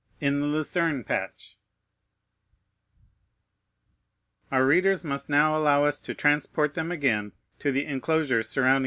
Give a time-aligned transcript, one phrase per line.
[0.19, 1.59] In the Lucern Patch
[4.51, 8.79] Our readers must now allow us to transport them again to the enclosure surrounding M.